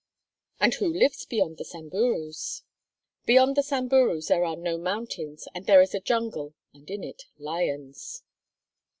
[0.59, 2.63] "And who lives beyond the Samburus?"
[3.27, 7.25] "Beyond the Samburus there are no mountains, and there is a jungle, and in it
[7.37, 8.23] lions."